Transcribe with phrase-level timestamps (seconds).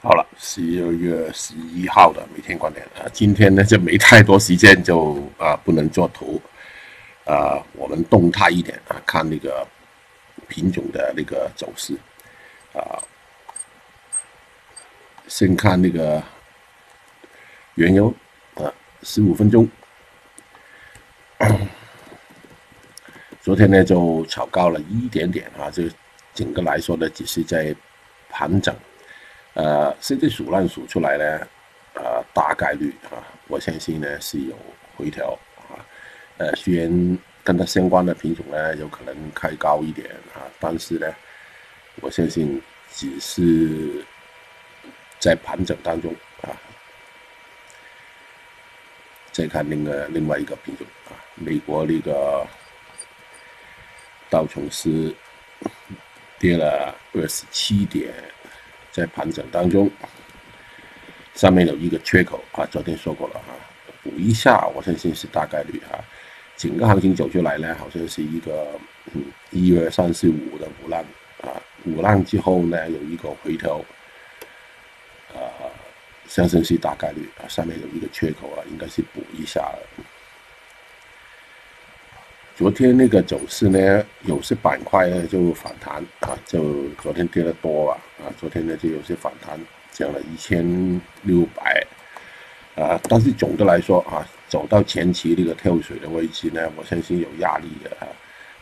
[0.00, 6.40] 好了，十二月十一号的每天观点啊，今天呢就没太多时间，就啊不能做图，
[7.24, 9.66] 啊，我们动态一点啊，看那个
[10.46, 11.98] 品种的那个走势
[12.74, 13.02] 啊，
[15.26, 16.22] 先看那个
[17.74, 18.14] 原油
[18.54, 18.72] 啊，
[19.02, 19.68] 十五分钟，
[23.42, 25.82] 昨天呢就炒高了一点点啊，就
[26.34, 27.74] 整个来说呢，只是在
[28.30, 28.72] 盘整。
[29.58, 31.48] 呃，现在数量数出来呢，
[31.94, 33.18] 呃，大概率啊，
[33.48, 34.56] 我相信呢是有
[34.96, 35.82] 回调啊。
[36.36, 41.12] 呃，虽然跟它相关的品种呢有可能开高一点啊，但是呢，
[42.00, 44.04] 我相信只是
[45.18, 46.54] 在盘整当中啊。
[49.32, 52.46] 再看另外另外一个品种啊，美国那个
[54.30, 55.12] 道琼斯
[56.38, 58.14] 跌了二十七点。
[58.90, 59.90] 在盘整当中，
[61.34, 63.54] 上面有一个缺口啊，昨天说过了啊，
[64.02, 66.02] 补一下，我相信是大概率啊。
[66.56, 68.68] 整个行情走出来呢，好像是一个
[69.14, 71.00] 嗯一二三四五的五浪
[71.42, 73.76] 啊，五浪之后呢有一个回调，
[75.32, 75.38] 啊，
[76.26, 79.72] 相信是大概率啊，上面有一个缺口啊，应该是补一下。
[82.58, 89.56] 昨天那个走势呢，有些板块呢就反弹啊，就昨天跌的多啊，啊，昨天呢就有些反弹，
[89.92, 91.86] 降了一千六百，
[92.74, 98.08] 啊，但是总的来说啊，走到前期那个跳水的位置呢，我相信有压力的啊，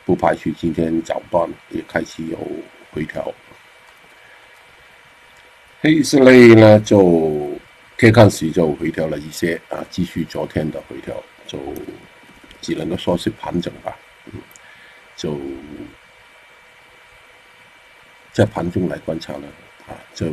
[0.05, 2.39] 不排除今天早段也开始有
[2.93, 3.33] 回调。
[5.81, 7.51] 黑色类呢就
[7.97, 11.15] 天看时就回调了一些啊，继续昨天的回调
[11.47, 11.59] 就。
[12.67, 14.33] 只能够说是盘整吧，嗯，
[15.17, 15.39] 就
[18.33, 19.47] 在盘中来观察呢，
[19.87, 20.27] 啊，就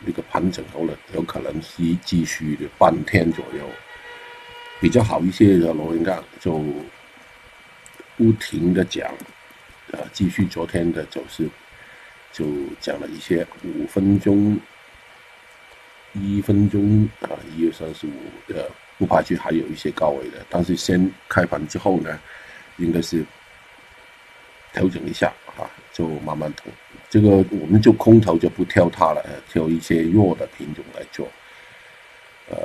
[0.00, 3.66] 那个盘整后呢，有可能是继续的半天左右，
[4.82, 6.62] 比较好一些的螺纹钢就
[8.18, 9.08] 不停的讲，
[9.92, 11.48] 啊，继续昨天的走势，
[12.34, 12.44] 就
[12.82, 14.60] 讲了一些五分钟、
[16.12, 18.70] 一分钟啊，一二三四五的。
[18.96, 22.20] 不排除还有一些高位的，但是先开盘之后呢，
[22.76, 23.24] 应该是
[24.72, 26.70] 调整一下啊，就慢慢投。
[27.10, 31.28] 这个我们就空头就不挑它了，挑一些弱的品种来做。
[32.50, 32.56] 呃，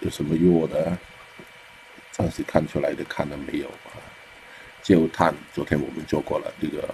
[0.00, 0.96] 有什么弱的？
[2.12, 4.00] 暂时看出来的看了没有啊？
[4.82, 6.88] 焦炭昨天我们做过了，这个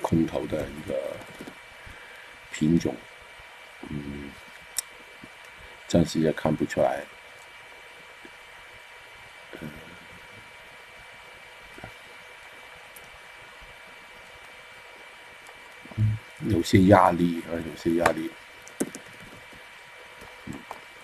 [0.00, 0.94] 空头的一个
[2.50, 2.94] 品种，
[3.90, 4.30] 嗯。
[5.88, 7.00] 暂时也看不出来，
[16.46, 18.30] 有些压力啊，有些压力，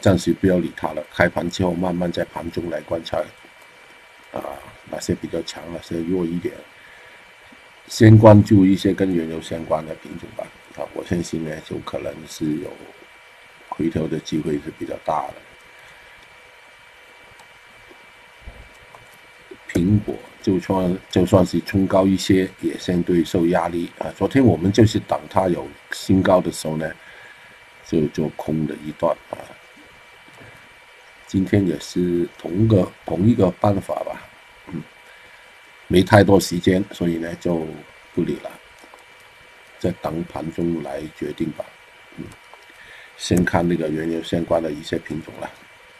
[0.01, 1.03] 暂时不要理它了。
[1.11, 3.17] 开盘之后，慢慢在盘中来观察，
[4.33, 4.45] 啊，
[4.91, 6.55] 哪些比较强，哪些弱一点，
[7.89, 10.47] 先关注一些跟原油相关的品种吧。
[10.77, 12.71] 啊，我相信呢，就可能是有。
[13.77, 15.35] 回调的机会是比较大的。
[19.73, 24.07] 苹果就算就算是冲高一些，也相对受压力啊。
[24.17, 26.89] 昨天我们就是等它有新高的时候呢，
[27.85, 29.39] 就做空的一段啊。
[31.27, 34.23] 今天也是同个同一个办法吧，
[34.69, 34.81] 嗯，
[35.89, 37.67] 没太多时间，所以呢就
[38.15, 38.51] 不理了，
[39.81, 41.65] 在等盘中来决定吧，
[43.17, 45.51] 先看那个原油相关的一些品种了，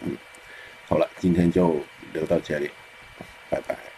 [0.01, 0.17] 嗯，
[0.89, 1.81] 好了，今天就
[2.13, 2.71] 聊到这里，
[3.49, 3.94] 拜拜。